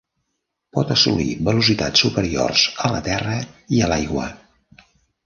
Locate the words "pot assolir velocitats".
0.77-2.03